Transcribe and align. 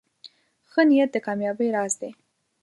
ښه 0.71 0.81
نیت 0.89 1.09
د 1.13 1.17
کامیابۍ 1.25 1.67
راز 1.75 1.93
دی. 2.01 2.11